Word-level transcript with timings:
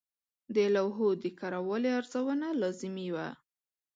د 0.55 0.57
لوحو 0.75 1.07
د 1.21 1.23
کره 1.39 1.59
والي 1.67 1.91
ارزونه 1.99 2.47
لازمي 2.61 3.07
وه. 3.15 3.27